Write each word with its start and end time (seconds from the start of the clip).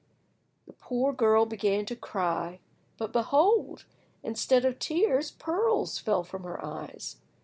The 0.65 0.73
poor 0.73 1.13
girl 1.13 1.45
began 1.45 1.85
to 1.85 1.95
cry, 1.95 2.59
but 2.97 3.13
behold! 3.13 3.85
instead 4.23 4.65
of 4.65 4.79
tears 4.79 5.29
pearls 5.29 5.99
fell 5.99 6.23
from 6.23 6.41
her 6.41 6.59
eyes. 6.65 7.17